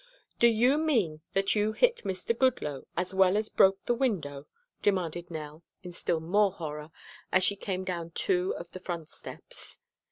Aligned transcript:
"Do 0.39 0.47
you 0.47 0.79
mean 0.79 1.21
that 1.33 1.53
you 1.53 1.73
hit 1.73 1.97
Mr. 1.97 2.35
Goodloe, 2.35 2.87
as 2.97 3.13
well 3.13 3.37
as 3.37 3.49
broke 3.49 3.85
the 3.85 3.93
window?" 3.93 4.47
demanded 4.81 5.29
Nell 5.29 5.61
in 5.83 5.91
still 5.93 6.19
more 6.19 6.53
horror, 6.53 6.89
as 7.31 7.43
she 7.43 7.55
came 7.55 7.83
down 7.83 8.09
two 8.15 8.55
of 8.57 8.71
the 8.71 8.79
front 8.79 9.09
steps. 9.09 9.77